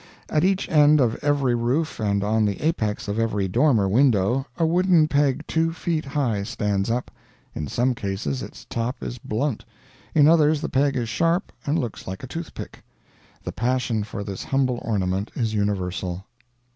[0.31, 4.65] At each end of every roof and on the apex of every dormer window a
[4.65, 7.11] wooden peg two feet high stands up;
[7.53, 9.63] in some cases its top is blunt,
[10.15, 12.81] in others the peg is sharp and looks like a toothpick.
[13.43, 16.25] The passion for this humble ornament is universal.